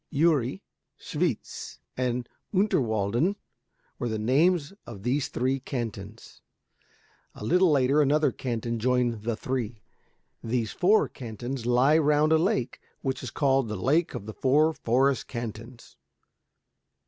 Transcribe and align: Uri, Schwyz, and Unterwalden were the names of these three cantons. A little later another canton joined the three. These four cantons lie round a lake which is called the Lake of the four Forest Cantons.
Uri, 0.09 0.63
Schwyz, 0.97 1.77
and 1.95 2.27
Unterwalden 2.55 3.35
were 3.99 4.09
the 4.09 4.17
names 4.17 4.73
of 4.87 5.03
these 5.03 5.27
three 5.27 5.59
cantons. 5.59 6.41
A 7.35 7.45
little 7.45 7.69
later 7.69 8.01
another 8.01 8.31
canton 8.31 8.79
joined 8.79 9.21
the 9.21 9.35
three. 9.35 9.83
These 10.43 10.71
four 10.71 11.07
cantons 11.07 11.67
lie 11.67 11.99
round 11.99 12.31
a 12.31 12.39
lake 12.39 12.79
which 13.03 13.21
is 13.21 13.29
called 13.29 13.67
the 13.67 13.75
Lake 13.77 14.15
of 14.15 14.25
the 14.25 14.33
four 14.33 14.73
Forest 14.73 15.27
Cantons. 15.27 15.97